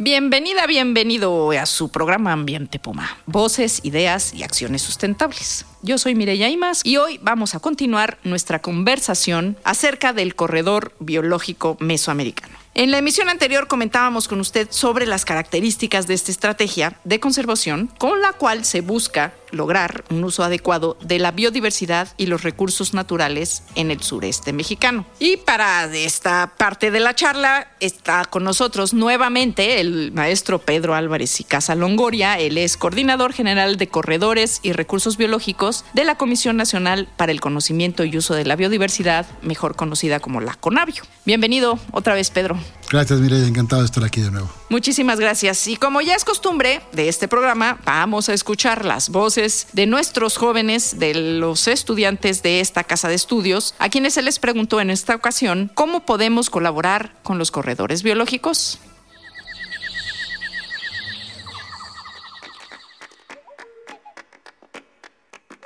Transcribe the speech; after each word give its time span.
Bienvenida, 0.00 0.64
bienvenido 0.68 1.50
a 1.50 1.66
su 1.66 1.88
programa 1.88 2.30
Ambiente 2.30 2.78
Puma. 2.78 3.18
Voces, 3.26 3.80
ideas 3.82 4.32
y 4.32 4.44
acciones 4.44 4.80
sustentables. 4.80 5.66
Yo 5.82 5.98
soy 5.98 6.14
Mireya 6.14 6.48
Imas 6.48 6.82
y 6.84 6.98
hoy 6.98 7.18
vamos 7.20 7.56
a 7.56 7.58
continuar 7.58 8.16
nuestra 8.22 8.60
conversación 8.60 9.56
acerca 9.64 10.12
del 10.12 10.36
corredor 10.36 10.92
biológico 11.00 11.76
mesoamericano. 11.80 12.56
En 12.74 12.92
la 12.92 12.98
emisión 12.98 13.28
anterior 13.28 13.66
comentábamos 13.66 14.28
con 14.28 14.38
usted 14.38 14.68
sobre 14.70 15.04
las 15.04 15.24
características 15.24 16.06
de 16.06 16.14
esta 16.14 16.30
estrategia 16.30 16.96
de 17.02 17.18
conservación 17.18 17.90
con 17.98 18.20
la 18.20 18.34
cual 18.34 18.64
se 18.64 18.82
busca 18.82 19.34
lograr 19.50 20.04
un 20.10 20.24
uso 20.24 20.42
adecuado 20.44 20.96
de 21.02 21.18
la 21.18 21.32
biodiversidad 21.32 22.08
y 22.16 22.26
los 22.26 22.42
recursos 22.42 22.94
naturales 22.94 23.62
en 23.74 23.90
el 23.90 24.02
sureste 24.02 24.52
mexicano. 24.52 25.06
Y 25.18 25.38
para 25.38 25.84
esta 25.94 26.52
parte 26.56 26.90
de 26.90 27.00
la 27.00 27.14
charla 27.14 27.68
está 27.80 28.24
con 28.24 28.44
nosotros 28.44 28.94
nuevamente 28.94 29.80
el 29.80 30.12
maestro 30.12 30.58
Pedro 30.58 30.94
Álvarez 30.94 31.40
y 31.40 31.44
Casa 31.44 31.74
Longoria. 31.74 32.38
Él 32.38 32.58
es 32.58 32.76
coordinador 32.76 33.32
general 33.32 33.76
de 33.76 33.88
corredores 33.88 34.60
y 34.62 34.72
recursos 34.72 35.16
biológicos 35.16 35.84
de 35.94 36.04
la 36.04 36.16
Comisión 36.16 36.56
Nacional 36.56 37.08
para 37.16 37.32
el 37.32 37.40
Conocimiento 37.40 38.04
y 38.04 38.16
Uso 38.16 38.34
de 38.34 38.44
la 38.44 38.56
Biodiversidad, 38.56 39.26
mejor 39.42 39.76
conocida 39.76 40.20
como 40.20 40.40
la 40.40 40.54
CONABIO. 40.54 41.04
Bienvenido 41.24 41.78
otra 41.92 42.14
vez, 42.14 42.30
Pedro. 42.30 42.58
Gracias, 42.90 43.20
Mireya. 43.20 43.46
Encantado 43.46 43.82
de 43.82 43.86
estar 43.86 44.04
aquí 44.04 44.20
de 44.20 44.30
nuevo. 44.30 44.50
Muchísimas 44.70 45.20
gracias. 45.20 45.66
Y 45.68 45.76
como 45.76 46.00
ya 46.00 46.14
es 46.14 46.24
costumbre 46.24 46.80
de 46.92 47.08
este 47.08 47.28
programa, 47.28 47.78
vamos 47.84 48.28
a 48.28 48.34
escuchar 48.34 48.84
las 48.84 49.10
voces 49.10 49.37
de 49.38 49.86
nuestros 49.86 50.36
jóvenes, 50.36 50.98
de 50.98 51.14
los 51.14 51.68
estudiantes 51.68 52.42
de 52.42 52.58
esta 52.58 52.82
casa 52.82 53.08
de 53.08 53.14
estudios, 53.14 53.74
a 53.78 53.88
quienes 53.88 54.14
se 54.14 54.22
les 54.22 54.40
preguntó 54.40 54.80
en 54.80 54.90
esta 54.90 55.14
ocasión 55.14 55.70
cómo 55.74 56.04
podemos 56.04 56.50
colaborar 56.50 57.14
con 57.22 57.38
los 57.38 57.52
corredores 57.52 58.02
biológicos. 58.02 58.80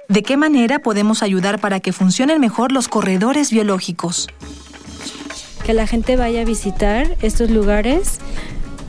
¿De 0.08 0.22
qué 0.22 0.36
manera 0.36 0.80
podemos 0.80 1.22
ayudar 1.22 1.58
para 1.58 1.80
que 1.80 1.94
funcionen 1.94 2.42
mejor 2.42 2.72
los 2.72 2.88
corredores 2.88 3.50
biológicos? 3.50 4.28
Que 5.64 5.72
la 5.72 5.86
gente 5.86 6.16
vaya 6.16 6.42
a 6.42 6.44
visitar 6.44 7.16
estos 7.22 7.48
lugares 7.48 8.18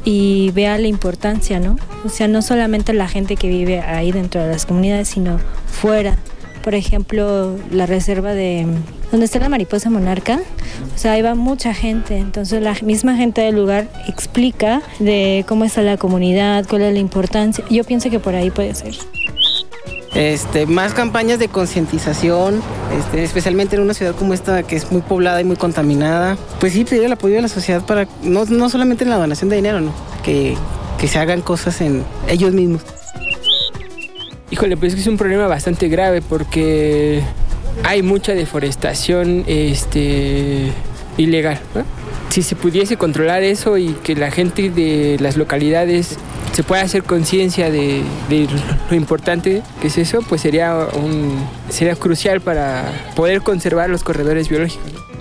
y 0.04 0.52
vea 0.52 0.78
la 0.78 0.88
importancia, 0.88 1.62
¿no? 1.62 1.78
O 2.06 2.10
sea, 2.10 2.28
no 2.28 2.42
solamente 2.42 2.94
la 2.94 3.08
gente 3.08 3.36
que 3.36 3.48
vive 3.48 3.80
ahí 3.82 4.12
dentro 4.12 4.42
de 4.42 4.52
las 4.52 4.66
comunidades, 4.66 5.08
sino 5.08 5.40
fuera. 5.68 6.18
Por 6.64 6.76
ejemplo, 6.76 7.58
la 7.72 7.86
reserva 7.86 8.34
de 8.34 8.66
donde 9.12 9.26
está 9.26 9.40
la 9.40 9.50
mariposa 9.50 9.90
monarca, 9.90 10.40
o 10.96 10.98
sea, 10.98 11.14
ahí 11.14 11.22
va 11.22 11.36
mucha 11.36 11.74
gente, 11.74 12.18
entonces 12.18 12.64
la 12.64 12.74
misma 12.82 13.16
gente 13.16 13.42
del 13.42 13.56
lugar 13.56 13.90
explica 14.08 14.82
de 15.00 15.46
cómo 15.48 15.66
está 15.66 15.82
la 15.82 15.98
comunidad, 15.98 16.66
cuál 16.68 16.84
es 16.84 16.94
la 16.94 17.00
importancia. 17.00 17.66
Yo 17.70 17.84
pienso 17.84 18.10
que 18.10 18.20
por 18.20 18.34
ahí 18.34 18.50
puede 18.50 18.74
ser. 18.76 18.96
Este, 20.16 20.68
más 20.68 20.94
campañas 20.94 21.40
de 21.40 21.48
concientización, 21.48 22.62
este, 22.98 23.24
especialmente 23.24 23.76
en 23.76 23.82
una 23.82 23.94
ciudad 23.94 24.16
como 24.16 24.34
esta 24.34 24.64
que 24.64 24.76
es 24.76 24.92
muy 24.92 25.02
poblada 25.02 25.42
y 25.42 25.44
muy 25.44 25.58
contaminada. 25.58 26.38
Pues 26.60 26.74
sí, 26.74 26.86
pedir 26.86 27.04
el 27.04 27.12
apoyo 27.12 27.36
de 27.36 27.42
la 27.42 27.48
sociedad 27.48 27.84
para, 27.86 28.08
no, 28.22 28.46
no 28.46 28.70
solamente 28.70 29.04
en 29.04 29.10
la 29.10 29.18
donación 29.18 29.50
de 29.50 29.58
dinero, 29.58 29.82
¿no? 29.82 29.92
que, 30.24 30.56
que 31.04 31.10
se 31.10 31.20
hagan 31.20 31.42
cosas 31.42 31.82
en 31.82 32.02
ellos 32.30 32.54
mismos. 32.54 32.82
Híjole, 34.52 34.78
pues 34.78 34.94
es 34.94 35.06
un 35.06 35.18
problema 35.18 35.48
bastante 35.48 35.90
grave 35.90 36.22
porque 36.22 37.22
hay 37.84 38.02
mucha 38.02 38.32
deforestación 38.32 39.44
este, 39.46 40.72
ilegal. 41.18 41.60
Si 42.30 42.42
se 42.42 42.56
pudiese 42.56 42.96
controlar 42.96 43.44
eso 43.44 43.78
y 43.78 43.90
que 44.02 44.16
la 44.16 44.32
gente 44.32 44.70
de 44.70 45.18
las 45.20 45.36
localidades 45.36 46.18
se 46.54 46.64
pueda 46.64 46.84
hacer 46.84 47.04
conciencia 47.04 47.70
de, 47.70 48.02
lo 48.90 48.96
importante 48.96 49.62
que 49.82 49.88
es 49.88 49.98
eso, 49.98 50.22
pues 50.22 50.40
sería, 50.40 50.88
un, 50.94 51.38
sería 51.68 51.98
crucial 51.98 52.40
para 52.40 52.86
poder 53.18 53.42
conservar 53.42 53.90
los 53.90 54.06
corredores 54.06 54.48
biológicos. 54.48 55.13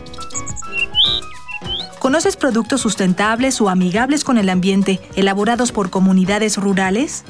¿Conoces 2.12 2.36
productos 2.36 2.82
sustentables 2.82 3.58
o 3.62 3.70
amigables 3.70 4.22
con 4.22 4.36
el 4.36 4.50
ambiente 4.50 5.00
elaborados 5.16 5.72
por 5.72 5.88
comunidades 5.88 6.58
rurales? 6.58 7.24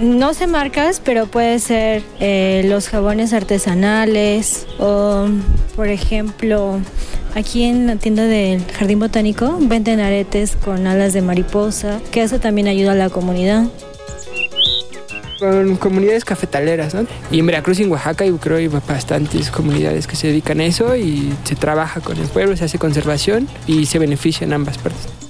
No 0.00 0.32
sé 0.32 0.46
marcas, 0.46 1.02
pero 1.04 1.26
puede 1.26 1.58
ser 1.58 2.02
eh, 2.18 2.62
los 2.64 2.88
jabones 2.88 3.34
artesanales 3.34 4.66
o, 4.78 5.26
por 5.76 5.88
ejemplo, 5.88 6.80
aquí 7.34 7.64
en 7.64 7.86
la 7.86 7.96
tienda 7.96 8.22
del 8.24 8.64
Jardín 8.72 9.00
Botánico 9.00 9.58
venden 9.60 10.00
aretes 10.00 10.56
con 10.56 10.86
alas 10.86 11.12
de 11.12 11.20
mariposa, 11.20 12.00
que 12.10 12.22
eso 12.22 12.40
también 12.40 12.68
ayuda 12.68 12.92
a 12.92 12.94
la 12.94 13.10
comunidad. 13.10 13.64
Con 15.42 15.74
comunidades 15.74 16.24
cafetaleras, 16.24 16.94
¿no? 16.94 17.04
Y 17.32 17.40
en 17.40 17.46
Veracruz 17.46 17.80
y 17.80 17.82
en 17.82 17.90
Oaxaca 17.90 18.24
yo 18.24 18.36
creo 18.36 18.58
hay 18.58 18.68
bastantes 18.68 19.50
comunidades 19.50 20.06
que 20.06 20.14
se 20.14 20.28
dedican 20.28 20.60
a 20.60 20.66
eso 20.66 20.94
y 20.94 21.34
se 21.42 21.56
trabaja 21.56 22.00
con 22.00 22.16
el 22.16 22.28
pueblo, 22.28 22.56
se 22.56 22.66
hace 22.66 22.78
conservación 22.78 23.48
y 23.66 23.86
se 23.86 23.98
beneficia 23.98 24.44
en 24.44 24.52
ambas 24.52 24.78
partes. 24.78 25.21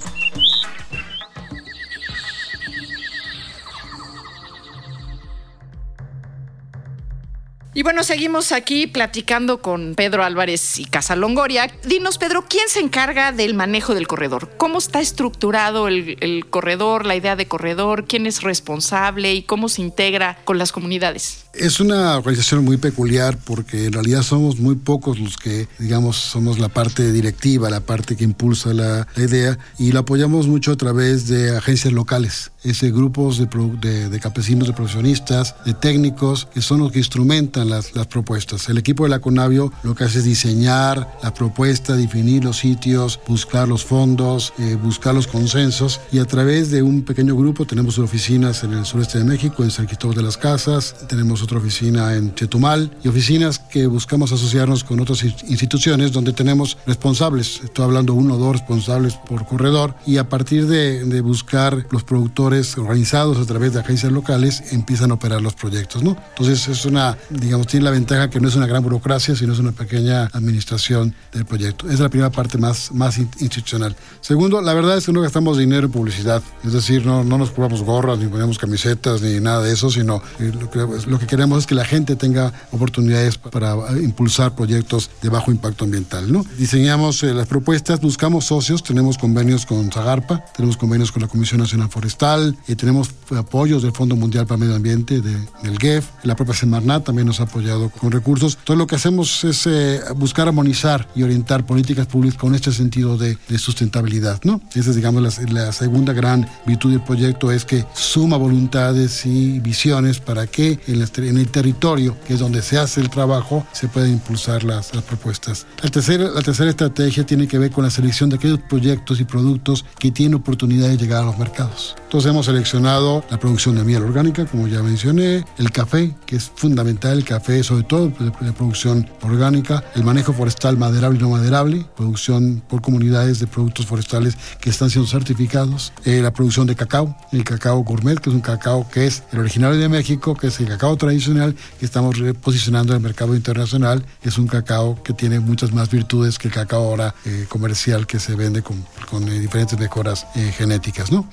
Y 7.82 7.84
bueno, 7.84 8.04
seguimos 8.04 8.52
aquí 8.52 8.86
platicando 8.86 9.60
con 9.60 9.96
Pedro 9.96 10.22
Álvarez 10.22 10.78
y 10.78 10.84
Casa 10.84 11.16
Longoria. 11.16 11.68
Dinos, 11.84 12.16
Pedro, 12.16 12.44
¿quién 12.48 12.68
se 12.68 12.78
encarga 12.78 13.32
del 13.32 13.54
manejo 13.54 13.96
del 13.96 14.06
corredor? 14.06 14.50
¿Cómo 14.56 14.78
está 14.78 15.00
estructurado 15.00 15.88
el, 15.88 16.46
corredor, 16.48 17.06
la 17.06 17.16
idea 17.16 17.34
de 17.34 17.48
corredor? 17.48 18.04
¿Quién 18.06 18.26
es 18.26 18.42
responsable 18.42 19.34
y 19.34 19.42
cómo 19.42 19.68
se 19.68 19.82
integra 19.82 20.38
con 20.44 20.58
las 20.58 20.70
comunidades? 20.70 21.46
Es 21.54 21.80
una 21.80 22.16
organización 22.16 22.64
muy 22.64 22.76
peculiar 22.76 23.36
porque 23.36 23.86
en 23.86 23.94
realidad 23.94 24.22
somos 24.22 24.60
muy 24.60 24.76
pocos 24.76 25.18
los 25.18 25.36
que, 25.36 25.66
digamos, 25.80 26.16
somos 26.16 26.60
la 26.60 26.68
parte 26.68 27.10
directiva, 27.10 27.68
la 27.68 27.80
parte 27.80 28.16
que 28.16 28.22
impulsa 28.22 28.72
la, 28.72 29.08
idea 29.16 29.58
y 29.76 29.90
la 29.90 30.00
apoyamos 30.00 30.46
mucho 30.46 30.70
a 30.70 30.76
través 30.76 31.26
de 31.26 31.56
agencias 31.56 31.92
locales, 31.92 32.52
ese 32.62 32.92
grupos 32.92 33.38
de, 33.38 33.46
de, 33.80 34.08
de 34.08 34.20
campesinos, 34.20 34.68
de 34.68 34.72
profesionistas, 34.72 35.56
de 35.66 35.74
técnicos, 35.74 36.46
que 36.54 36.62
son 36.62 36.78
los 36.78 36.92
que 36.92 36.98
instrumentan 36.98 37.71
las, 37.72 37.94
las, 37.94 38.06
propuestas. 38.06 38.68
El 38.68 38.78
equipo 38.78 39.04
de 39.04 39.10
la 39.10 39.20
Conavio 39.20 39.72
lo 39.82 39.94
que 39.94 40.04
hace 40.04 40.18
es 40.18 40.24
diseñar 40.24 41.18
la 41.22 41.32
propuesta, 41.32 41.96
definir 41.96 42.44
los 42.44 42.58
sitios, 42.58 43.20
buscar 43.26 43.68
los 43.68 43.84
fondos, 43.84 44.52
eh, 44.58 44.76
buscar 44.80 45.14
los 45.14 45.26
consensos 45.26 46.00
y 46.12 46.18
a 46.18 46.24
través 46.24 46.70
de 46.70 46.82
un 46.82 47.02
pequeño 47.02 47.34
grupo 47.36 47.64
tenemos 47.66 47.98
oficinas 47.98 48.64
en 48.64 48.72
el 48.74 48.84
sureste 48.84 49.18
de 49.18 49.24
México, 49.24 49.62
en 49.62 49.70
San 49.70 49.86
Cristóbal 49.86 50.16
de 50.16 50.22
las 50.22 50.36
Casas, 50.36 50.94
tenemos 51.08 51.42
otra 51.42 51.58
oficina 51.58 52.14
en 52.14 52.34
Chetumal 52.34 52.96
y 53.02 53.08
oficinas 53.08 53.58
que 53.58 53.86
buscamos 53.86 54.32
asociarnos 54.32 54.84
con 54.84 55.00
otras 55.00 55.22
instituciones 55.24 56.12
donde 56.12 56.32
tenemos 56.32 56.76
responsables, 56.86 57.60
estoy 57.64 57.84
hablando 57.84 58.14
uno 58.14 58.34
o 58.34 58.38
dos 58.38 58.52
responsables 58.52 59.14
por 59.14 59.46
corredor 59.46 59.94
y 60.06 60.18
a 60.18 60.28
partir 60.28 60.66
de, 60.66 61.04
de 61.04 61.20
buscar 61.20 61.86
los 61.90 62.04
productores 62.04 62.76
organizados 62.76 63.38
a 63.38 63.46
través 63.46 63.72
de 63.72 63.80
agencias 63.80 64.12
locales 64.12 64.72
empiezan 64.72 65.10
a 65.10 65.14
operar 65.14 65.40
los 65.40 65.54
proyectos, 65.54 66.02
¿no? 66.02 66.16
Entonces 66.30 66.68
es 66.68 66.84
una, 66.84 67.16
digamos, 67.30 67.61
tiene 67.66 67.84
la 67.84 67.90
ventaja 67.90 68.30
que 68.30 68.40
no 68.40 68.48
es 68.48 68.56
una 68.56 68.66
gran 68.66 68.82
burocracia, 68.82 69.36
sino 69.36 69.52
es 69.52 69.58
una 69.58 69.72
pequeña 69.72 70.24
administración 70.32 71.14
del 71.32 71.44
proyecto. 71.44 71.86
Esa 71.86 71.94
es 71.94 72.00
la 72.00 72.08
primera 72.08 72.30
parte 72.30 72.58
más, 72.58 72.92
más 72.92 73.18
institucional. 73.18 73.96
Segundo, 74.20 74.60
la 74.60 74.74
verdad 74.74 74.98
es 74.98 75.06
que 75.06 75.12
no 75.12 75.20
gastamos 75.20 75.58
dinero 75.58 75.86
en 75.86 75.92
publicidad, 75.92 76.42
es 76.64 76.72
decir, 76.72 77.04
no, 77.04 77.24
no 77.24 77.38
nos 77.38 77.50
probamos 77.50 77.82
gorras, 77.82 78.18
ni 78.18 78.26
ponemos 78.26 78.58
camisetas, 78.58 79.22
ni 79.22 79.40
nada 79.40 79.62
de 79.62 79.72
eso, 79.72 79.90
sino 79.90 80.22
lo 80.38 80.70
que, 80.70 80.78
lo 81.06 81.18
que 81.18 81.26
queremos 81.26 81.60
es 81.60 81.66
que 81.66 81.74
la 81.74 81.84
gente 81.84 82.16
tenga 82.16 82.52
oportunidades 82.70 83.38
para 83.38 83.76
impulsar 84.00 84.54
proyectos 84.54 85.10
de 85.20 85.28
bajo 85.28 85.50
impacto 85.50 85.84
ambiental. 85.84 86.32
¿no? 86.32 86.44
Diseñamos 86.58 87.22
eh, 87.22 87.34
las 87.34 87.46
propuestas, 87.46 88.00
buscamos 88.00 88.46
socios, 88.46 88.82
tenemos 88.82 89.18
convenios 89.18 89.66
con 89.66 89.90
Zagarpa, 89.90 90.44
tenemos 90.56 90.76
convenios 90.76 91.12
con 91.12 91.22
la 91.22 91.28
Comisión 91.28 91.60
Nacional 91.60 91.88
Forestal, 91.88 92.56
y 92.66 92.74
tenemos 92.74 93.10
apoyos 93.36 93.82
del 93.82 93.92
Fondo 93.92 94.16
Mundial 94.16 94.46
para 94.46 94.56
el 94.56 94.60
Medio 94.60 94.76
Ambiente, 94.76 95.20
de, 95.20 95.38
del 95.62 95.78
GEF, 95.78 96.08
la 96.22 96.36
propia 96.36 96.54
Semarnat 96.54 97.04
también 97.04 97.26
nos 97.26 97.40
apoyado 97.52 97.90
con 97.90 98.10
recursos. 98.10 98.56
Entonces 98.58 98.78
lo 98.78 98.86
que 98.86 98.96
hacemos 98.96 99.44
es 99.44 99.66
eh, 99.66 100.00
buscar 100.16 100.48
armonizar 100.48 101.06
y 101.14 101.22
orientar 101.22 101.66
políticas 101.66 102.06
públicas 102.06 102.40
con 102.40 102.54
este 102.54 102.72
sentido 102.72 103.18
de, 103.18 103.36
sustentabilidad, 103.58 104.40
¿no? 104.44 104.60
Esa 104.74 104.90
es, 104.90 104.96
digamos, 104.96 105.38
la, 105.52 105.72
segunda 105.72 106.12
gran 106.12 106.48
virtud 106.66 106.90
del 106.90 107.02
proyecto 107.02 107.52
es 107.52 107.64
que 107.64 107.84
suma 107.92 108.36
voluntades 108.36 109.26
y 109.26 109.60
visiones 109.60 110.20
para 110.20 110.46
que 110.46 110.80
en, 110.86 111.02
en 111.02 111.38
el 111.38 111.48
territorio, 111.48 112.16
que 112.26 112.34
es 112.34 112.40
donde 112.40 112.62
se 112.62 112.78
hace 112.78 113.00
el 113.00 113.10
trabajo, 113.10 113.66
se 113.72 113.88
puedan 113.88 114.10
impulsar 114.10 114.64
las, 114.64 114.94
las 114.94 115.04
propuestas. 115.04 115.66
La 115.82 115.90
tercera, 115.90 116.30
la 116.30 116.40
tercera 116.40 116.70
estrategia 116.70 117.24
tiene 117.24 117.46
que 117.46 117.58
ver 117.58 117.70
con 117.70 117.84
la 117.84 117.90
selección 117.90 118.30
de 118.30 118.36
aquellos 118.36 118.60
proyectos 118.68 119.20
y 119.20 119.24
productos 119.24 119.84
que 119.98 120.10
tienen 120.10 120.34
oportunidad 120.34 120.88
de 120.88 120.96
llegar 120.96 121.22
a 121.22 121.26
los 121.26 121.38
mercados. 121.38 121.94
Entonces 122.12 122.30
hemos 122.30 122.44
seleccionado 122.44 123.24
la 123.30 123.38
producción 123.38 123.74
de 123.74 123.84
miel 123.84 124.02
orgánica, 124.02 124.44
como 124.44 124.68
ya 124.68 124.82
mencioné, 124.82 125.46
el 125.56 125.70
café, 125.70 126.14
que 126.26 126.36
es 126.36 126.52
fundamental, 126.54 127.16
el 127.16 127.24
café 127.24 127.62
sobre 127.62 127.84
todo 127.84 128.08
de, 128.08 128.52
producción 128.52 129.08
orgánica, 129.22 129.82
el 129.94 130.04
manejo 130.04 130.34
forestal 130.34 130.76
maderable 130.76 131.18
y 131.18 131.22
no 131.22 131.30
maderable, 131.30 131.86
producción 131.96 132.62
por 132.68 132.82
comunidades 132.82 133.38
de 133.38 133.46
productos 133.46 133.86
forestales 133.86 134.36
que 134.60 134.68
están 134.68 134.90
siendo 134.90 135.08
certificados, 135.08 135.94
eh, 136.04 136.20
la 136.20 136.34
producción 136.34 136.66
de 136.66 136.76
cacao, 136.76 137.16
el 137.32 137.44
cacao 137.44 137.82
gourmet, 137.82 138.18
que 138.18 138.28
es 138.28 138.36
un 138.36 138.42
cacao 138.42 138.86
que 138.90 139.06
es 139.06 139.22
el 139.32 139.38
originario 139.38 139.78
de 139.78 139.88
México, 139.88 140.34
que 140.34 140.48
es 140.48 140.60
el 140.60 140.68
cacao 140.68 140.94
tradicional 140.98 141.56
que 141.80 141.86
estamos 141.86 142.18
reposicionando 142.18 142.92
en 142.92 142.98
el 142.98 143.02
mercado 143.02 143.34
internacional, 143.34 144.04
es 144.22 144.36
un 144.36 144.48
cacao 144.48 145.02
que 145.02 145.14
tiene 145.14 145.40
muchas 145.40 145.72
más 145.72 145.90
virtudes 145.90 146.38
que 146.38 146.48
el 146.48 146.52
cacao 146.52 146.84
ahora 146.84 147.14
eh, 147.24 147.46
comercial 147.48 148.06
que 148.06 148.20
se 148.20 148.34
vende 148.34 148.60
con, 148.60 148.84
con 149.08 149.26
eh, 149.28 149.40
diferentes 149.40 149.78
mejoras 149.78 150.26
genéticas. 150.58 151.10
¿no? 151.10 151.26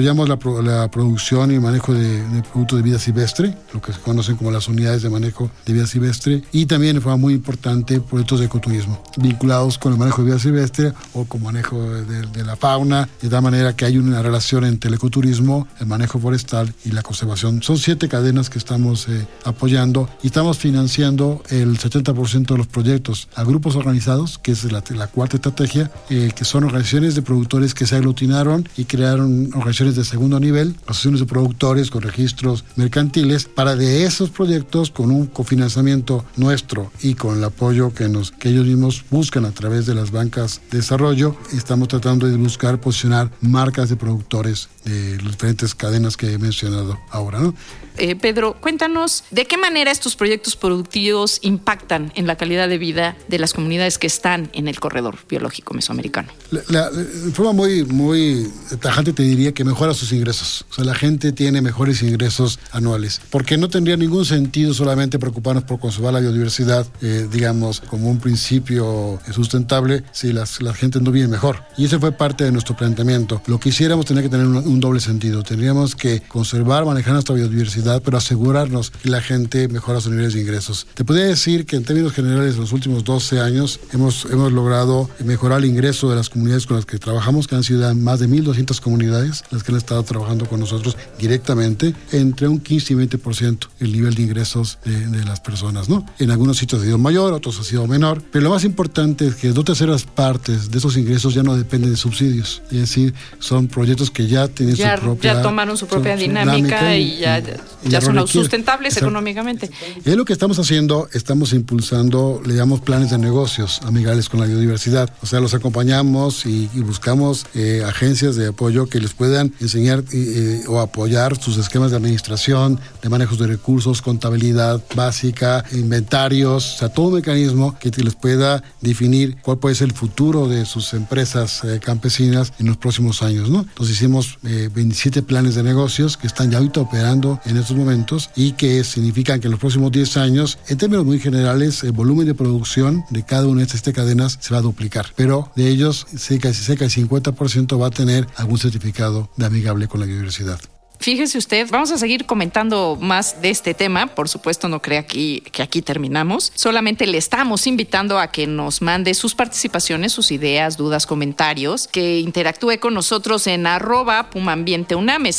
Apoyamos 0.00 0.28
la, 0.30 0.38
la, 0.62 0.90
producción 0.90 1.52
y 1.52 1.58
manejo 1.58 1.92
de, 1.92 2.26
de 2.28 2.42
productos 2.42 2.78
de 2.78 2.82
vida 2.82 2.98
silvestre, 2.98 3.54
lo 3.74 3.82
que 3.82 3.92
se 3.92 4.00
conocen 4.00 4.36
como 4.36 4.50
las 4.50 4.66
unidades 4.66 5.02
de 5.02 5.10
manejo 5.10 5.50
de 5.66 5.74
vida 5.74 5.86
silvestre, 5.86 6.42
y 6.52 6.64
también 6.64 6.94
de 6.94 7.02
forma 7.02 7.18
muy 7.18 7.34
importante 7.34 8.00
proyectos 8.00 8.40
de 8.40 8.46
ecoturismo 8.46 9.02
vinculados 9.18 9.76
con 9.76 9.92
el 9.92 9.98
manejo 9.98 10.22
de 10.22 10.30
vida 10.30 10.38
silvestre 10.38 10.92
o 11.12 11.26
con 11.26 11.42
manejo 11.42 11.78
de, 11.82 12.44
la 12.44 12.56
fauna, 12.56 13.08
de 13.20 13.28
tal 13.28 13.42
manera 13.42 13.76
que 13.76 13.84
hay 13.84 13.98
una 13.98 14.22
relación 14.22 14.64
entre 14.64 14.88
el 14.88 14.94
ecoturismo, 14.94 15.68
el 15.78 15.86
manejo 15.86 16.18
forestal 16.18 16.72
y 16.84 16.92
la 16.92 17.02
conservación. 17.02 17.62
Son 17.62 17.76
siete 17.76 18.08
cadenas 18.08 18.48
que 18.48 18.58
estamos 18.58 19.06
eh, 19.08 19.26
apoyando 19.44 20.08
y 20.22 20.28
estamos 20.28 20.56
financiando 20.56 21.42
el 21.50 21.78
70% 21.78 22.46
de 22.46 22.56
los 22.56 22.66
proyectos 22.66 23.28
a 23.34 23.44
grupos 23.44 23.76
organizados, 23.76 24.38
que 24.38 24.52
es 24.52 24.64
la, 24.64 24.80
cuarta 25.08 25.36
estrategia, 25.36 25.90
eh, 26.08 26.30
que 26.34 26.46
son 26.46 26.64
organizaciones 26.64 27.14
de 27.14 27.20
productores 27.20 27.74
que 27.74 27.86
se 27.86 27.96
aglutinaron 27.96 28.66
y 28.78 28.84
crearon 28.86 29.50
organizaciones 29.54 29.89
de 29.96 30.04
segundo 30.04 30.40
nivel, 30.40 30.76
asociaciones 30.82 31.20
de 31.20 31.26
productores 31.26 31.90
con 31.90 32.02
registros 32.02 32.64
mercantiles, 32.76 33.44
para 33.44 33.76
de 33.76 34.04
esos 34.04 34.30
proyectos, 34.30 34.90
con 34.90 35.10
un 35.10 35.26
cofinanciamiento 35.26 36.24
nuestro 36.36 36.90
y 37.02 37.14
con 37.14 37.38
el 37.38 37.44
apoyo 37.44 37.92
que, 37.92 38.08
nos, 38.08 38.30
que 38.32 38.50
ellos 38.50 38.66
mismos 38.66 39.04
buscan 39.10 39.44
a 39.44 39.52
través 39.52 39.86
de 39.86 39.94
las 39.94 40.10
bancas 40.10 40.60
de 40.70 40.78
desarrollo, 40.78 41.36
estamos 41.52 41.88
tratando 41.88 42.26
de 42.26 42.36
buscar 42.36 42.80
posicionar 42.80 43.30
marcas 43.40 43.88
de 43.88 43.96
productores 43.96 44.68
de 44.84 45.16
las 45.22 45.32
diferentes 45.32 45.74
cadenas 45.74 46.16
que 46.16 46.32
he 46.32 46.38
mencionado 46.38 46.98
ahora. 47.10 47.38
¿no? 47.38 47.54
Eh, 47.96 48.16
Pedro, 48.16 48.56
cuéntanos 48.60 49.24
de 49.30 49.44
qué 49.44 49.58
manera 49.58 49.90
estos 49.90 50.16
proyectos 50.16 50.56
productivos 50.56 51.38
impactan 51.42 52.12
en 52.14 52.26
la 52.26 52.36
calidad 52.36 52.68
de 52.68 52.78
vida 52.78 53.16
de 53.28 53.38
las 53.38 53.52
comunidades 53.52 53.98
que 53.98 54.06
están 54.06 54.50
en 54.54 54.68
el 54.68 54.80
corredor 54.80 55.18
biológico 55.28 55.74
mesoamericano. 55.74 56.30
de 56.50 57.32
forma 57.32 57.52
muy, 57.52 57.84
muy 57.84 58.50
tajante 58.80 59.12
te 59.12 59.22
diría 59.22 59.52
que 59.52 59.64
mejora 59.64 59.92
sus 59.92 60.12
ingresos. 60.12 60.64
O 60.70 60.74
sea, 60.74 60.84
la 60.84 60.94
gente 60.94 61.32
tiene 61.32 61.60
mejores 61.60 62.02
ingresos 62.02 62.58
anuales, 62.72 63.20
porque 63.30 63.58
no 63.58 63.68
tendría 63.68 63.96
ningún 63.96 64.24
sentido 64.24 64.72
solamente 64.72 65.18
preocuparnos 65.18 65.64
por 65.64 65.78
conservar 65.78 66.14
la 66.14 66.20
biodiversidad, 66.20 66.86
eh, 67.02 67.28
digamos, 67.30 67.80
como 67.80 68.10
un 68.10 68.18
principio 68.18 69.20
sustentable, 69.30 70.04
si 70.12 70.32
las, 70.32 70.62
la 70.62 70.72
gente 70.72 71.00
no 71.00 71.10
vive 71.10 71.28
mejor. 71.28 71.62
Y 71.76 71.84
ese 71.84 71.98
fue 71.98 72.12
parte 72.12 72.44
de 72.44 72.52
nuestro 72.52 72.76
planteamiento. 72.76 73.42
Lo 73.46 73.60
que 73.60 73.68
hiciéramos 73.68 74.06
tenía 74.06 74.22
que 74.22 74.28
tener 74.28 74.46
un, 74.46 74.69
un 74.70 74.80
doble 74.80 75.00
sentido. 75.00 75.42
Tendríamos 75.42 75.94
que 75.96 76.20
conservar, 76.20 76.84
manejar 76.84 77.14
nuestra 77.14 77.34
biodiversidad, 77.34 78.02
pero 78.02 78.16
asegurarnos 78.16 78.90
que 78.90 79.08
la 79.08 79.20
gente 79.20 79.68
mejora 79.68 80.00
sus 80.00 80.12
niveles 80.12 80.34
de 80.34 80.40
ingresos. 80.40 80.86
Te 80.94 81.04
podría 81.04 81.26
decir 81.26 81.66
que 81.66 81.76
en 81.76 81.84
términos 81.84 82.12
generales, 82.12 82.54
en 82.54 82.60
los 82.60 82.72
últimos 82.72 83.04
12 83.04 83.40
años 83.40 83.80
hemos, 83.92 84.26
hemos 84.30 84.52
logrado 84.52 85.10
mejorar 85.24 85.58
el 85.58 85.66
ingreso 85.66 86.08
de 86.10 86.16
las 86.16 86.30
comunidades 86.30 86.66
con 86.66 86.76
las 86.76 86.86
que 86.86 86.98
trabajamos, 86.98 87.46
que 87.46 87.56
han 87.56 87.64
sido 87.64 87.94
más 87.94 88.20
de 88.20 88.28
1.200 88.28 88.80
comunidades 88.80 89.44
las 89.50 89.62
que 89.62 89.72
han 89.72 89.78
estado 89.78 90.02
trabajando 90.02 90.46
con 90.46 90.60
nosotros 90.60 90.96
directamente, 91.18 91.94
entre 92.12 92.48
un 92.48 92.60
15 92.60 92.92
y 92.92 92.96
20% 92.96 93.68
el 93.80 93.92
nivel 93.92 94.14
de 94.14 94.22
ingresos 94.22 94.78
de, 94.84 95.06
de, 95.06 95.24
las 95.24 95.40
personas. 95.40 95.88
¿no? 95.88 96.04
En 96.18 96.30
algunos 96.30 96.58
sitios 96.58 96.82
ha 96.82 96.84
sido 96.84 96.98
mayor, 96.98 97.32
otros 97.32 97.58
ha 97.58 97.64
sido 97.64 97.86
menor, 97.86 98.22
pero 98.30 98.44
lo 98.44 98.50
más 98.50 98.64
importante 98.64 99.26
es 99.26 99.34
que 99.34 99.48
dos 99.48 99.64
terceras 99.64 100.04
partes 100.04 100.70
de 100.70 100.78
esos 100.78 100.96
ingresos 100.96 101.34
ya 101.34 101.42
no 101.42 101.56
dependen 101.56 101.90
de 101.90 101.96
subsidios, 101.96 102.62
es 102.70 102.78
decir, 102.78 103.14
son 103.38 103.68
proyectos 103.68 104.10
que 104.10 104.26
ya 104.26 104.48
tienen 104.60 104.76
ya, 104.76 104.96
su 104.96 105.02
propia... 105.02 105.34
Ya 105.34 105.42
tomaron 105.42 105.76
su 105.76 105.86
propia 105.86 106.16
dinámica, 106.16 106.94
y, 106.96 107.18
ya 107.18 107.42
ya 107.84 108.00
son 108.00 108.26
sustentables 108.28 108.96
económicamente. 108.96 109.70
Es 110.04 110.16
lo 110.16 110.24
que 110.24 110.32
estamos 110.32 110.58
haciendo, 110.58 111.08
estamos 111.12 111.52
impulsando, 111.52 112.42
le 112.44 112.54
llamamos 112.54 112.80
planes 112.80 113.10
de 113.10 113.18
negocios 113.18 113.80
amigables 113.84 114.28
con 114.28 114.40
la 114.40 114.46
biodiversidad. 114.46 115.10
O 115.22 115.26
sea, 115.26 115.40
los 115.40 115.54
acompañamos 115.54 116.46
y, 116.46 116.68
buscamos 116.90 117.46
eh, 117.54 117.82
agencias 117.86 118.36
de 118.36 118.48
apoyo 118.48 118.86
que 118.86 119.00
les 119.00 119.12
puedan 119.12 119.54
enseñar 119.60 120.02
eh, 120.12 120.64
o 120.66 120.80
apoyar 120.80 121.40
sus 121.40 121.56
esquemas 121.56 121.90
de 121.90 121.96
administración, 121.96 122.80
de 123.02 123.08
manejos 123.08 123.38
de 123.38 123.46
recursos, 123.46 124.02
contabilidad 124.02 124.82
básica, 124.94 125.64
inventarios, 125.72 126.74
o 126.74 126.78
sea, 126.78 126.88
todo 126.88 127.08
un 127.08 127.14
mecanismo 127.14 127.78
que 127.78 127.90
les 127.90 128.14
pueda 128.14 128.62
definir 128.80 129.36
cuál 129.42 129.58
puede 129.58 129.74
ser 129.74 129.88
el 129.88 129.94
futuro 129.94 130.48
de 130.48 130.64
sus 130.66 130.94
empresas 130.94 131.62
eh, 131.64 131.80
campesinas 131.82 132.52
en 132.58 132.66
los 132.66 132.76
próximos 132.76 133.22
años, 133.22 133.50
¿no? 133.50 133.60
Entonces 133.60 133.96
hicimos 133.96 134.38
27 134.68 135.22
planes 135.22 135.54
de 135.54 135.62
negocios 135.62 136.16
que 136.16 136.26
están 136.26 136.50
ya 136.50 136.58
ahorita 136.58 136.80
operando 136.80 137.40
en 137.44 137.56
estos 137.56 137.76
momentos 137.76 138.30
y 138.36 138.52
que 138.52 138.84
significan 138.84 139.40
que 139.40 139.46
en 139.46 139.52
los 139.52 139.60
próximos 139.60 139.92
10 139.92 140.16
años, 140.16 140.58
en 140.68 140.78
términos 140.78 141.04
muy 141.04 141.18
generales, 141.18 141.82
el 141.84 141.92
volumen 141.92 142.26
de 142.26 142.34
producción 142.34 143.04
de 143.10 143.24
cada 143.24 143.46
una 143.46 143.60
de 143.60 143.66
estas 143.66 143.82
cadenas 143.94 144.38
se 144.40 144.52
va 144.52 144.58
a 144.58 144.62
duplicar, 144.62 145.06
pero 145.16 145.50
de 145.56 145.68
ellos 145.68 146.06
cerca, 146.16 146.52
cerca 146.52 146.84
del 146.84 146.92
50% 146.92 147.80
va 147.80 147.86
a 147.88 147.90
tener 147.90 148.26
algún 148.36 148.58
certificado 148.58 149.30
de 149.36 149.46
amigable 149.46 149.88
con 149.88 150.00
la 150.00 150.06
biodiversidad. 150.06 150.60
Fíjese 151.00 151.38
usted, 151.38 151.66
vamos 151.70 151.90
a 151.92 151.96
seguir 151.96 152.26
comentando 152.26 152.98
más 153.00 153.40
de 153.40 153.48
este 153.48 153.72
tema. 153.72 154.08
Por 154.08 154.28
supuesto, 154.28 154.68
no 154.68 154.82
cree 154.82 154.98
aquí 154.98 155.40
que 155.50 155.62
aquí 155.62 155.80
terminamos. 155.80 156.52
Solamente 156.54 157.06
le 157.06 157.16
estamos 157.16 157.66
invitando 157.66 158.18
a 158.18 158.30
que 158.30 158.46
nos 158.46 158.82
mande 158.82 159.14
sus 159.14 159.34
participaciones, 159.34 160.12
sus 160.12 160.30
ideas, 160.30 160.76
dudas, 160.76 161.06
comentarios, 161.06 161.88
que 161.88 162.18
interactúe 162.18 162.78
con 162.80 162.92
nosotros 162.92 163.46
en 163.46 163.66
arroba 163.66 164.28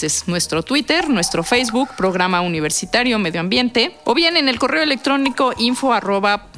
es 0.02 0.28
nuestro 0.28 0.64
Twitter, 0.64 1.10
nuestro 1.10 1.44
Facebook, 1.44 1.90
Programa 1.96 2.42
Universitario 2.42 3.20
Medio 3.20 3.40
Ambiente, 3.40 3.96
o 4.04 4.16
bien 4.16 4.38
en 4.38 4.50
el 4.50 4.58
correo 4.58 4.82
electrónico 4.82 5.54
info 5.60 5.94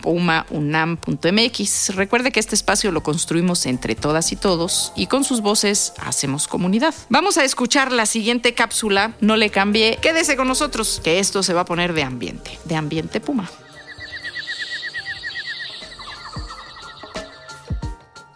pumaunam.mx. 0.04 1.96
Recuerde 1.96 2.32
que 2.32 2.40
este 2.42 2.54
espacio 2.56 2.92
lo 2.92 3.02
construimos 3.02 3.66
entre 3.66 3.96
todas 3.96 4.32
y 4.34 4.36
todos 4.36 4.92
y 4.96 5.08
con 5.08 5.24
sus 5.24 5.42
voces 5.42 5.94
hacemos 5.98 6.48
comunidad. 6.48 6.94
Vamos 7.10 7.38
a 7.38 7.46
escuchar 7.46 7.92
la 7.92 8.06
siguiente 8.06 8.54
cápsula 8.54 9.14
no 9.22 9.38
le 9.38 9.50
cambie. 9.50 9.98
Quédese 10.02 10.36
con 10.36 10.48
nosotros, 10.48 11.02
que 11.04 11.20
esto 11.20 11.42
se 11.42 11.54
va 11.54 11.62
a 11.62 11.66
poner 11.66 11.94
de 11.94 12.04
ambiente, 12.04 12.60
de 12.66 12.76
ambiente 12.76 13.22
puma. 13.22 13.50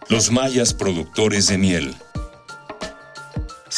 Los 0.08 0.32
mayas 0.32 0.72
productores 0.72 1.48
de 1.48 1.58
miel. 1.58 1.94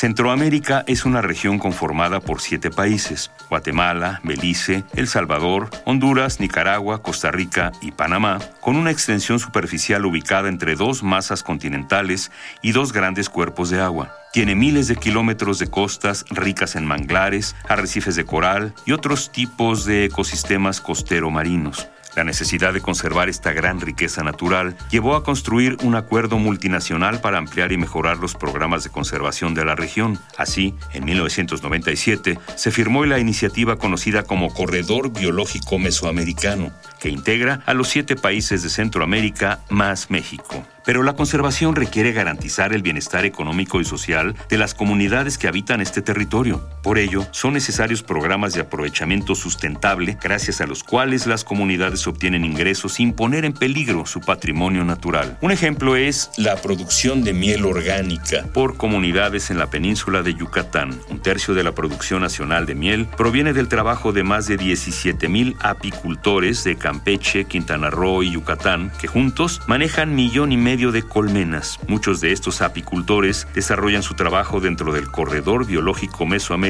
Centroamérica 0.01 0.83
es 0.87 1.05
una 1.05 1.21
región 1.21 1.59
conformada 1.59 2.21
por 2.21 2.41
siete 2.41 2.71
países, 2.71 3.31
Guatemala, 3.51 4.23
Belice, 4.25 4.83
El 4.95 5.09
Salvador, 5.09 5.69
Honduras, 5.85 6.41
Nicaragua, 6.41 7.03
Costa 7.03 7.31
Rica 7.31 7.71
y 7.83 7.93
Panamá, 7.93 8.39
con 8.63 8.77
una 8.77 8.93
extensión 8.93 9.39
superficial 9.39 10.07
ubicada 10.07 10.49
entre 10.49 10.75
dos 10.75 11.03
masas 11.03 11.43
continentales 11.43 12.31
y 12.63 12.73
dos 12.73 12.95
grandes 12.95 13.29
cuerpos 13.29 13.69
de 13.69 13.83
agua. 13.83 14.15
Tiene 14.33 14.55
miles 14.55 14.89
de 14.89 14.97
kilómetros 14.97 15.59
de 15.59 15.67
costas 15.67 16.25
ricas 16.31 16.77
en 16.77 16.87
manglares, 16.87 17.55
arrecifes 17.69 18.17
de 18.17 18.25
coral 18.25 18.73
y 18.87 18.93
otros 18.93 19.31
tipos 19.31 19.85
de 19.85 20.07
ecosistemas 20.07 20.81
costero 20.81 21.31
marinos. 21.31 21.91
La 22.17 22.25
necesidad 22.25 22.73
de 22.73 22.81
conservar 22.81 23.29
esta 23.29 23.53
gran 23.53 23.81
riqueza 23.81 24.23
natural 24.23 24.77
llevó 24.91 25.15
a 25.15 25.23
construir 25.23 25.77
un 25.83 25.95
acuerdo 25.95 26.39
multinacional 26.39 27.21
para 27.21 27.39
ampliar 27.39 27.73
y 27.73 27.77
mejorar 27.77 28.19
los 28.19 28.35
programas 28.35 28.83
de 28.85 28.91
conservación 28.91 29.55
de 29.55 29.65
la 29.65 29.77
región. 29.77 30.19
Así, 30.37 30.75
en 30.93 31.05
1997 31.05 32.39
se 32.57 32.71
firmó 32.71 33.05
la 33.05 33.19
iniciativa 33.19 33.77
conocida 33.77 34.25
como 34.25 34.53
Corredor 34.53 35.13
Biológico 35.13 35.79
Mesoamericano, 35.79 36.73
que 37.01 37.11
integra 37.11 37.63
a 37.67 37.75
los 37.75 37.89
siete 37.89 38.17
países 38.17 38.63
de 38.63 38.71
Centroamérica 38.71 39.61
más 39.69 40.11
México. 40.11 40.65
Pero 40.85 41.03
la 41.03 41.13
conservación 41.13 41.77
requiere 41.77 42.13
garantizar 42.13 42.73
el 42.73 42.83
bienestar 42.83 43.25
económico 43.25 43.81
y 43.81 43.85
social 43.85 44.35
de 44.49 44.59
las 44.59 44.75
comunidades 44.75 45.39
que 45.39 45.47
habitan 45.47 45.81
este 45.81 46.03
territorio. 46.03 46.67
Por 46.83 46.99
ello, 46.99 47.27
son 47.31 47.53
necesarios 47.53 48.03
programas 48.03 48.55
de 48.55 48.63
aprovechamiento 48.63 49.35
sustentable, 49.35 50.17
gracias 50.23 50.63
a 50.63 50.67
los 50.67 50.83
cuales 50.83 51.27
las 51.27 51.45
comunidades 51.45 52.07
obtienen 52.07 52.45
ingresos 52.45 52.95
sin 52.95 53.13
poner 53.13 53.45
en 53.45 53.53
peligro 53.53 54.07
su 54.07 54.21
patrimonio 54.21 54.83
natural. 54.83 55.37
Un 55.43 55.53
ejemplo 55.53 55.97
es 55.97 56.31
la 56.39 56.57
producción 56.57 57.23
de 57.23 57.35
miel 57.35 57.67
orgánica 57.67 58.47
por 58.55 58.79
comunidades 58.79 59.51
en 59.51 59.59
la 59.59 59.69
península 59.69 60.23
de 60.23 60.35
Yucatán. 60.35 60.99
Un 61.11 61.21
tercio 61.21 61.53
de 61.53 61.65
la 61.65 61.73
producción 61.73 62.23
nacional 62.23 62.65
de 62.65 62.75
miel 62.75 63.07
proviene 63.15 63.53
del 63.53 63.69
trabajo 63.69 64.13
de 64.13 64.25
más 64.25 64.47
de 64.47 64.57
17 64.57 65.29
mil 65.29 65.57
apicultores 65.61 66.65
de 66.65 66.77
Campeche, 66.77 67.45
Quintana 67.45 67.91
Roo 67.91 68.23
y 68.23 68.31
Yucatán, 68.33 68.91
que 68.99 69.07
juntos 69.07 69.61
manejan 69.67 70.15
millón 70.15 70.51
y 70.51 70.57
medio 70.57 70.93
de 70.93 71.03
colmenas. 71.03 71.79
Muchos 71.89 72.23
de 72.23 72.33
estos 72.33 72.63
apicultores 72.63 73.47
desarrollan 73.55 74.03
su 74.03 74.15
trabajo 74.15 74.61
dentro 74.61 74.95
del 74.95 75.11
corredor 75.11 75.67
biológico 75.67 76.25
mesoamericano 76.25 76.70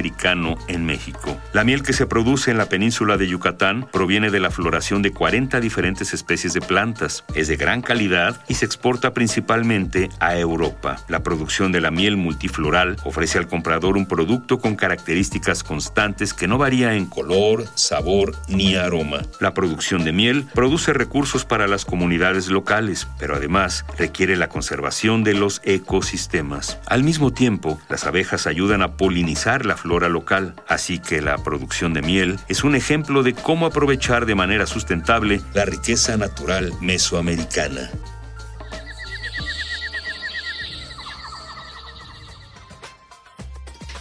en 0.69 0.87
México. 0.87 1.39
La 1.53 1.65
miel 1.65 1.83
que 1.83 1.93
se 1.93 2.07
produce 2.07 2.51
en 2.51 2.59
la 2.59 2.69
península 2.69 3.17
de 3.17 3.29
Yucatán 3.29 3.87
proviene 3.93 4.31
de 4.31 4.41
la 4.41 4.51
floración 4.51 5.03
de 5.03 5.13
40 5.13 5.61
diferentes 5.61 6.15
especies 6.15 6.55
de 6.55 6.61
plantas. 6.61 7.25
Es 7.35 7.49
de 7.49 7.57
gran 7.57 7.83
calidad 7.83 8.41
y 8.49 8.55
se 8.55 8.65
exporta 8.65 9.13
principalmente 9.13 10.09
a 10.19 10.39
Europa. 10.39 10.97
La 11.09 11.23
producción 11.23 11.71
de 11.71 11.81
la 11.81 11.91
miel 11.91 12.17
multifloral 12.17 12.97
ofrece 13.05 13.39
al 13.39 13.49
comprador 13.49 13.97
un 13.97 14.07
producto 14.07 14.59
con 14.59 14.75
características 14.75 15.63
constantes 15.63 16.33
que 16.33 16.49
no 16.49 16.57
varía 16.57 16.95
en 16.95 17.07
color, 17.07 17.65
sabor 17.75 18.37
ni 18.49 18.77
aroma. 18.77 19.21
La 19.39 19.53
producción 19.53 20.05
de 20.05 20.13
miel 20.13 20.47
produce 20.55 20.93
recursos 20.93 21.45
para 21.45 21.69
las 21.69 21.85
comunidades 21.85 22.49
locales, 22.49 23.07
pero 23.19 23.37
además 23.37 23.85
requiere 23.99 24.37
la 24.37 24.49
conservación 24.49 25.25
de 25.25 25.35
los 25.35 25.61
ecosistemas. 25.65 26.79
Al 26.87 27.05
mismo 27.05 27.33
tiempo, 27.33 27.79
las 27.89 28.07
abejas 28.07 28.47
ayudan 28.47 28.83
a 28.83 28.97
polinizar 28.97 29.67
la 29.67 29.77
flora 29.91 30.09
local, 30.09 30.55
así 30.69 31.01
que 31.01 31.21
la 31.21 31.37
producción 31.39 31.93
de 31.95 32.01
miel 32.01 32.39
es 32.47 32.63
un 32.63 32.77
ejemplo 32.77 33.25
de 33.25 33.35
cómo 33.35 33.67
aprovechar 33.67 34.25
de 34.25 34.37
manera 34.37 34.65
sustentable 34.65 35.41
la 35.53 35.65
riqueza 35.65 36.17
natural 36.17 36.73
mesoamericana. 36.81 37.91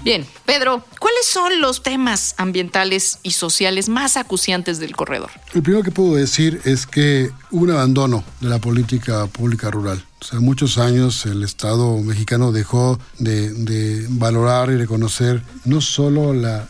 Bien, 0.03 0.27
Pedro, 0.46 0.86
¿cuáles 1.00 1.25
son 1.25 1.60
los 1.60 1.81
temas 1.81 2.36
ambientales 2.38 3.17
y 3.24 3.31
sociales 3.31 3.89
más 3.89 4.15
acuciantes 4.15 4.77
del 4.77 4.96
corredor? 4.96 5.31
El 5.55 5.63
primero 5.63 5.84
que 5.84 5.89
puedo 5.89 6.13
decir 6.13 6.62
es 6.65 6.86
que 6.86 7.31
hubo 7.50 7.63
un 7.63 7.72
abandono 7.72 8.24
de 8.41 8.50
la 8.50 8.60
política 8.60 9.25
pública 9.25 9.72
rural. 9.72 10.05
O 10.22 10.26
sea, 10.26 10.40
muchos 10.42 10.78
años 10.78 11.26
el 11.26 11.44
Estado 11.44 11.98
mexicano 12.00 12.52
dejó 12.52 13.00
de, 13.20 14.06
valorar 14.10 14.70
y 14.70 14.76
reconocer 14.76 15.42
no 15.64 15.80
solo 15.80 16.34
la, 16.34 16.68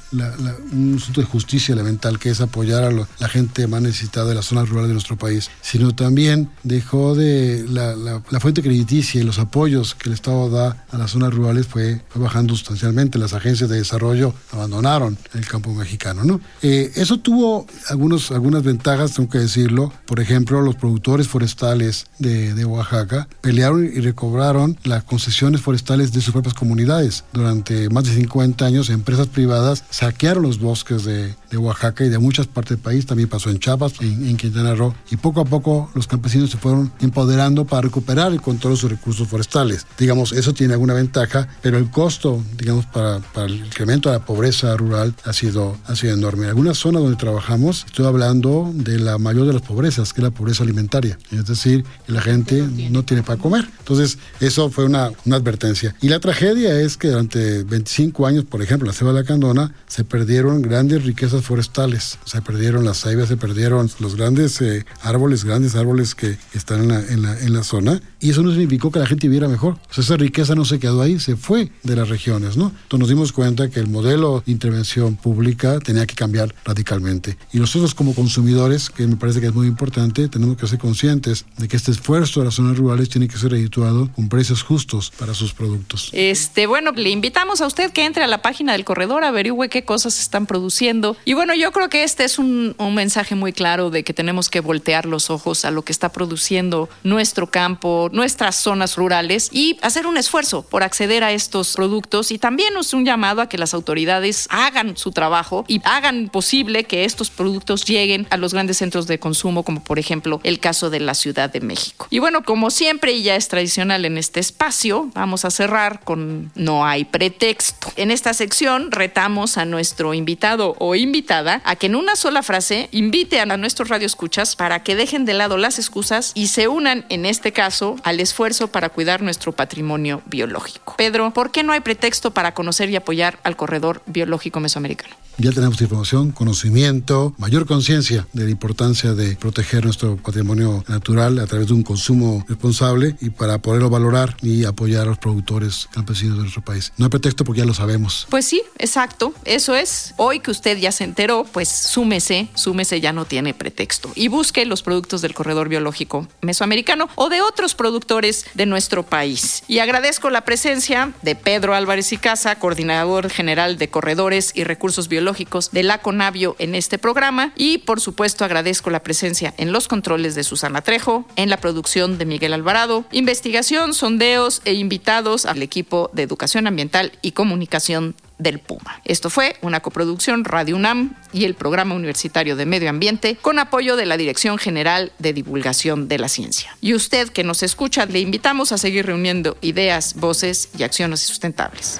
un 0.72 0.98
asunto 1.02 1.22
de 1.22 1.28
justicia 1.28 1.74
elemental, 1.74 2.20
que 2.20 2.30
es 2.30 2.42
apoyar 2.42 2.84
a 2.84 2.92
la 2.92 3.28
gente 3.28 3.66
más 3.68 3.82
necesitada 3.82 4.28
de 4.28 4.36
las 4.36 4.46
zonas 4.46 4.70
rurales 4.70 4.90
de 4.90 4.94
nuestro 4.94 5.18
país, 5.18 5.50
sino 5.62 5.96
también 5.96 6.50
dejó 6.64 7.16
de 7.16 7.66
la, 7.68 8.22
fuente 8.40 8.62
crediticia 8.62 9.20
y 9.20 9.24
los 9.24 9.40
apoyos 9.40 9.96
que 9.96 10.10
el 10.10 10.14
Estado 10.14 10.50
da 10.50 10.86
a 10.92 10.98
las 10.98 11.12
zonas 11.12 11.34
rurales 11.34 11.68
fue, 11.68 12.02
bajando 12.16 12.56
sustancialmente. 12.56 13.18
Las 13.18 13.34
agencias 13.34 13.70
de 13.70 13.78
desarrollo 13.78 14.34
abandonaron 14.52 15.18
el 15.34 15.48
campo 15.48 15.74
mexicano. 15.74 16.24
¿no? 16.24 16.40
Eh, 16.62 16.92
eso 16.96 17.20
tuvo 17.20 17.66
algunos, 17.90 18.32
algunas 18.32 18.64
ventajas, 18.64 19.14
tengo 19.14 19.30
que 19.30 19.40
decirlo. 19.40 19.92
Por 20.06 20.20
ejemplo, 20.20 20.62
los 20.62 20.76
productores 20.76 21.28
forestales 21.28 22.06
de, 22.20 22.54
de 22.54 22.66
Oaxaca 22.66 23.28
pelearon 23.42 23.86
y 23.86 24.00
recobraron 24.00 24.78
las 24.84 25.04
concesiones 25.04 25.62
forestales 25.62 26.12
de 26.12 26.22
sus 26.22 26.34
propias 26.34 26.54
comunidades. 26.54 27.24
Durante 27.34 27.90
más 27.90 28.06
de 28.06 28.14
50 28.14 28.66
años, 28.66 28.90
empresas 28.90 29.28
privadas 29.28 29.84
saquearon 29.90 30.44
los 30.44 30.60
bosques 30.60 31.04
de, 31.04 31.36
de 31.50 31.58
Oaxaca 31.58 32.04
y 32.04 32.10
de 32.10 32.20
muchas 32.20 32.48
partes 32.48 32.78
del 32.78 32.80
país. 32.80 33.06
También 33.06 33.30
pasó 33.30 33.50
en 33.50 33.60
Chiapas, 33.60 33.94
en, 34.02 34.38
Quintana 34.38 34.76
Roo. 34.76 34.94
Y 35.12 35.18
poco 35.18 35.42
a 35.42 35.46
poco 35.46 35.90
los 35.96 36.08
campesinos 36.08 36.50
se 36.50 36.58
fueron 36.58 36.92
empoderando 37.00 37.66
para 37.66 37.84
recuperar 37.84 38.34
y 38.34 38.38
controlar 38.38 38.78
sus 38.78 38.90
recursos 38.90 39.28
forestales. 39.28 39.86
Digamos, 39.98 40.32
eso 40.32 40.54
tiene 40.54 40.74
alguna 40.74 40.94
ventaja, 40.94 41.48
pero 41.62 41.78
el 41.78 41.90
costo, 41.90 42.44
digamos, 42.58 42.86
para, 42.86 43.20
para 43.20 43.48
el 43.48 43.66
incremento 43.66 44.10
de 44.10 44.18
la 44.18 44.26
pobreza 44.26 44.76
rural 44.78 45.14
ha 45.26 45.34
sido, 45.34 45.78
ha 45.86 45.96
sido 45.96 46.14
enorme. 46.14 46.44
En 46.44 46.50
algunas 46.50 46.78
zonas 46.78 47.02
donde 47.02 47.18
trabajamos, 47.18 47.86
estoy 47.86 48.06
hablando 48.06 48.72
de 48.74 49.00
la 49.00 49.18
mayor 49.18 49.48
de 49.48 49.54
las 49.54 49.62
pobrezas, 49.62 50.14
que 50.14 50.22
es 50.22 50.24
la 50.24 50.32
pobreza 50.32 50.64
alimentaria. 50.64 51.18
Es 51.32 51.46
decir, 51.46 51.84
que 52.06 52.12
la 52.12 52.22
gente 52.22 52.68
no 52.92 53.04
tiene 53.04 53.24
para 53.24 53.40
comer. 53.40 53.68
Entonces, 53.80 54.18
eso 54.40 54.70
fue 54.70 54.86
una, 54.86 55.12
una 55.26 55.36
advertencia. 55.36 55.96
Y 56.02 56.10
la 56.10 56.20
tragedia 56.20 56.80
es 56.80 56.98
que 56.98 57.10
durante 57.10 57.64
25 57.64 58.28
años, 58.28 58.46
por 58.46 58.62
ejemplo, 58.62 58.88
la 58.88 58.94
ceba 58.94 59.12
de 59.12 59.22
la 59.22 59.26
candona, 59.26 59.74
se 59.88 60.04
perdieron 60.04 60.62
grandes 60.62 61.04
riquezas 61.04 61.39
forestales. 61.42 62.20
Se 62.26 62.42
perdieron 62.42 62.86
las 62.86 63.02
ceibas, 63.02 63.28
se 63.28 63.38
perdieron 63.38 63.90
los 64.00 64.16
grandes 64.16 64.62
eh, 64.62 64.86
árboles, 65.02 65.44
grandes 65.44 65.76
árboles 65.76 66.16
que 66.16 66.38
están 66.54 66.82
en 66.82 66.88
la, 67.22 67.40
en, 67.40 67.54
la, 67.54 67.64
zona. 67.64 68.02
Y 68.20 68.32
eso 68.32 68.42
no 68.42 68.52
significó 68.52 68.92
que 68.92 69.00
la 69.00 69.06
gente 69.06 69.28
viviera 69.28 69.48
mejor. 69.48 69.78
Esa 69.96 70.18
riqueza 70.18 70.56
no 70.56 70.66
se 70.66 70.80
quedó 70.80 71.02
ahí, 71.02 71.20
se 71.20 71.36
fue 71.36 71.72
de 71.84 71.96
las 71.96 72.10
regiones, 72.10 72.58
¿no? 72.58 72.68
Entonces 72.84 73.00
nos 73.00 73.10
dimos 73.10 73.32
cuenta 73.32 73.70
que 73.70 73.80
el 73.80 73.88
modelo 73.88 74.44
de 74.46 74.52
intervención 74.52 75.16
pública 75.16 75.80
tenía 75.80 76.06
que 76.06 76.16
cambiar 76.16 76.54
radicalmente. 76.66 77.38
Y 77.52 77.60
nosotros 77.60 77.94
como 77.94 78.16
consumidores, 78.16 78.90
que 78.90 79.06
me 79.08 79.16
parece 79.16 79.42
que 79.42 79.48
es 79.48 79.54
muy 79.54 79.68
importante, 79.68 80.28
tenemos 80.28 80.58
que 80.58 80.68
ser 80.68 80.80
conscientes 80.80 81.46
de 81.58 81.68
que 81.68 81.78
este 81.78 81.92
esfuerzo 81.92 82.40
de 82.40 82.48
las 82.48 82.56
zonas 82.56 82.78
rurales 82.78 83.10
tiene 83.10 83.28
que 83.28 83.38
ser 83.38 83.52
redituado 83.52 84.12
con 84.14 84.30
precios 84.30 84.64
justos 84.64 85.12
para 85.18 85.34
sus 85.34 85.54
productos. 85.54 86.10
Este, 86.14 86.68
bueno, 86.68 86.92
le 86.92 87.10
invitamos 87.10 87.62
a 87.62 87.68
usted 87.68 87.92
que 87.92 88.06
entre 88.06 88.24
a 88.24 88.28
la 88.28 88.42
página 88.42 88.74
del 88.74 88.86
corredor, 88.86 89.24
averigüe 89.24 89.70
qué 89.70 89.84
cosas 89.84 90.20
están 90.20 90.46
produciendo. 90.46 91.16
Y 91.30 91.36
bueno, 91.36 91.54
yo 91.54 91.72
creo 91.72 91.90
que 91.90 92.02
este 92.02 92.24
es 92.24 92.40
un, 92.40 92.76
mensaje 92.96 93.36
muy 93.36 93.54
claro 93.54 93.92
de 93.92 94.04
que 94.04 94.16
tenemos 94.16 94.50
que 94.50 94.62
voltear 94.62 95.06
los 95.06 95.30
ojos 95.30 95.64
a 95.64 95.70
lo 95.70 95.84
que 95.84 95.92
está 95.92 96.12
produciendo 96.12 96.90
nuestro 97.04 97.46
campo, 97.52 98.10
nuestras 98.12 98.56
zonas 98.56 98.96
rurales 98.98 99.50
y 99.52 99.78
hacer 99.84 100.08
un 100.08 100.18
esfuerzo 100.18 100.64
por 100.64 100.82
acceder 100.82 101.24
a 101.24 101.32
estos 101.32 101.76
productos. 101.76 102.32
Y 102.32 102.40
también 102.40 102.76
es 102.80 102.96
un 102.96 103.06
llamado 103.06 103.44
a 103.44 103.48
que 103.48 103.60
las 103.60 103.76
autoridades 103.76 104.48
hagan 104.50 104.98
su 104.98 105.12
trabajo 105.12 105.66
y 105.68 105.82
hagan 105.84 106.30
posible 106.30 106.86
que 106.86 107.06
estos 107.06 107.30
productos 107.30 107.86
lleguen 107.86 108.26
a 108.32 108.38
los 108.38 108.56
grandes 108.56 108.78
centros 108.78 109.06
de 109.06 109.20
consumo, 109.20 109.62
como 109.62 109.84
por 109.84 110.00
ejemplo 110.00 110.42
el 110.44 110.60
caso 110.60 110.90
de 110.90 111.00
la 111.00 111.14
Ciudad 111.14 111.54
de 111.54 111.62
México. 111.62 112.08
Y 112.10 112.18
bueno, 112.18 112.44
como 112.44 112.72
siempre 112.72 113.12
y 113.12 113.22
ya 113.22 113.36
es 113.36 113.50
tradicional 113.50 114.04
en 114.06 114.18
este 114.18 114.40
espacio, 114.40 115.12
vamos 115.14 115.46
a 115.46 115.52
cerrar 115.52 116.00
con 116.04 116.52
No 116.56 116.88
hay 116.88 117.06
pretexto. 117.06 117.94
En 117.98 118.10
esta 118.10 118.34
sección 118.34 118.92
retamos 118.92 119.60
a 119.60 119.66
nuestro 119.66 120.16
invitado 120.16 120.76
o 120.80 120.96
invitada 121.20 121.62
a 121.66 121.76
que 121.76 121.88
en 121.88 121.96
una 121.96 122.16
sola 122.16 122.44
frase 122.44 122.88
invite 122.94 123.42
a 123.42 123.58
nuestros 123.58 123.90
radioescuchas 123.90 124.56
para 124.56 124.84
que 124.84 124.96
dejen 124.96 125.26
de 125.26 125.34
lado 125.34 125.58
las 125.58 125.78
excusas 125.78 126.32
y 126.34 126.48
se 126.48 126.70
unan, 126.70 127.06
en 127.10 127.26
este 127.26 127.52
caso, 127.52 127.98
al 128.04 128.22
esfuerzo 128.22 128.70
para 128.70 128.88
cuidar 128.88 129.22
nuestro 129.22 129.52
patrimonio 129.52 130.22
biológico. 130.28 130.96
Pedro, 130.98 131.32
¿por 131.34 131.52
qué 131.52 131.62
no 131.62 131.74
hay 131.74 131.82
pretexto 131.82 132.32
para 132.32 132.54
conocer 132.54 132.90
y 132.90 132.96
apoyar 132.96 133.38
al 133.44 133.58
corredor 133.58 134.02
biológico 134.06 134.62
mesoamericano? 134.62 135.14
Ya 135.42 135.52
tenemos 135.52 135.80
información, 135.80 136.32
conocimiento, 136.32 137.34
mayor 137.38 137.66
conciencia 137.66 138.28
de 138.34 138.44
la 138.44 138.50
importancia 138.50 139.14
de 139.14 139.38
proteger 139.38 139.86
nuestro 139.86 140.18
patrimonio 140.18 140.84
natural 140.90 141.40
a 141.40 141.48
través 141.48 141.68
de 141.68 141.74
un 141.74 141.84
consumo 141.84 142.44
responsable 142.50 143.16
y 143.22 143.30
para 143.30 143.62
poderlo 143.62 143.90
valorar 143.90 144.36
y 144.42 144.66
apoyar 144.66 145.04
a 145.04 145.06
los 145.06 145.18
productores 145.18 145.88
campesinos 145.94 146.36
de 146.36 146.42
nuestro 146.42 146.62
país. 146.62 146.92
No 146.98 147.06
hay 147.06 147.10
pretexto 147.10 147.46
porque 147.46 147.60
ya 147.60 147.66
lo 147.66 147.74
sabemos. 147.74 148.28
Pues 148.30 148.46
sí, 148.46 148.62
exacto, 148.78 149.34
eso 149.46 149.76
es. 149.76 150.14
Hoy 150.18 150.42
que 150.42 150.52
usted 150.52 150.78
ya 150.78 150.92
se 150.92 151.06
enteró, 151.10 151.44
pues 151.44 151.68
súmese, 151.68 152.48
súmese 152.54 153.02
ya 153.02 153.14
no 153.14 153.26
tiene 153.26 153.54
pretexto 153.54 154.12
y 154.16 154.28
busque 154.28 154.66
los 154.66 154.84
productos 154.84 155.22
del 155.22 155.34
corredor 155.34 155.70
biológico 155.70 156.28
mesoamericano 156.42 157.10
o 157.16 157.30
de 157.30 157.42
otros 157.42 157.76
productores 157.76 158.46
de 158.54 158.66
nuestro 158.66 159.04
país. 159.04 159.64
Y 159.68 159.80
agradezco 159.80 160.30
la 160.30 160.42
presencia 160.42 161.12
de 161.22 161.36
Pedro 161.36 161.74
Álvarez 161.74 162.14
y 162.14 162.18
Casa, 162.18 162.58
coordinador 162.58 163.30
general 163.30 163.78
de 163.78 163.90
corredores 163.90 164.52
y 164.54 164.64
recursos 164.64 165.08
biológicos 165.08 165.72
de 165.72 165.84
la 165.84 165.98
Conavio 165.98 166.56
en 166.60 166.76
este 166.76 166.98
programa 166.98 167.54
y 167.56 167.80
por 167.80 168.00
supuesto 168.00 168.46
agradezco 168.46 168.90
la 168.90 169.02
presencia 169.02 169.54
en 169.58 169.72
los 169.72 169.88
controles 169.88 170.36
de 170.36 170.44
Susana 170.44 170.82
Trejo, 170.82 171.26
en 171.36 171.50
la 171.50 171.58
producción 171.58 172.18
de 172.18 172.26
Miguel 172.26 172.54
Alvarado, 172.54 173.06
investigación, 173.12 173.94
sondeos 173.94 174.62
e 174.66 174.74
invitados 174.74 175.46
al 175.46 175.62
equipo 175.64 176.12
de 176.14 176.24
Educación 176.24 176.68
Ambiental 176.68 177.12
y 177.22 177.32
Comunicación 177.32 178.16
del 178.40 178.58
Puma. 178.60 179.02
Esto 179.06 179.30
fue 179.30 179.56
una 179.62 179.82
coproducción 179.82 180.46
Radio 180.46 180.76
UNAM 180.76 181.16
y 181.32 181.46
el 181.46 181.54
Programa 181.54 181.94
Universitario 181.94 182.56
de 182.56 182.66
Medio 182.66 182.90
Ambiente 182.90 183.36
con 183.36 183.60
apoyo 183.60 183.96
de 183.96 184.08
la 184.08 184.18
Dirección 184.18 184.58
General 184.58 185.12
de 185.20 185.34
Divulgación 185.34 186.08
de 186.08 186.18
la 186.18 186.30
Ciencia. 186.30 186.76
Y 186.82 186.96
usted 186.96 187.30
que 187.30 187.44
nos 187.44 187.62
escucha, 187.62 188.08
le 188.08 188.20
invitamos 188.20 188.72
a 188.72 188.78
seguir 188.78 189.06
reuniendo 189.06 189.58
ideas, 189.62 190.16
voces 190.16 190.70
y 190.78 190.84
acciones 190.84 191.20
sustentables. 191.20 192.00